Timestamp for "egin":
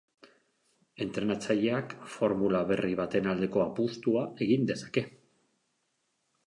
4.47-4.69